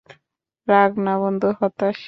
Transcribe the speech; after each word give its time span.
রাগ 0.67 0.91
না 1.05 1.13
বন্ধু, 1.21 1.47
হতাশ। 1.59 1.97